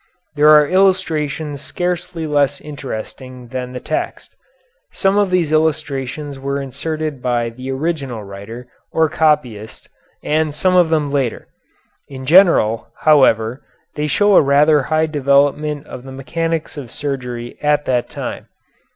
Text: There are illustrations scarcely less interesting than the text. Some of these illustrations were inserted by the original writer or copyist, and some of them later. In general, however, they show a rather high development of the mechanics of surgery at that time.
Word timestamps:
There 0.35 0.49
are 0.49 0.67
illustrations 0.67 1.61
scarcely 1.61 2.25
less 2.25 2.59
interesting 2.59 3.49
than 3.49 3.71
the 3.73 3.79
text. 3.79 4.35
Some 4.91 5.15
of 5.15 5.29
these 5.29 5.51
illustrations 5.51 6.39
were 6.39 6.59
inserted 6.59 7.21
by 7.21 7.51
the 7.51 7.69
original 7.71 8.23
writer 8.23 8.65
or 8.91 9.07
copyist, 9.09 9.89
and 10.23 10.55
some 10.55 10.75
of 10.75 10.89
them 10.89 11.11
later. 11.11 11.49
In 12.07 12.25
general, 12.25 12.87
however, 13.01 13.61
they 13.93 14.07
show 14.07 14.35
a 14.35 14.41
rather 14.41 14.81
high 14.81 15.05
development 15.05 15.85
of 15.85 16.01
the 16.03 16.11
mechanics 16.11 16.77
of 16.77 16.89
surgery 16.89 17.59
at 17.61 17.85
that 17.85 18.09
time. 18.09 18.47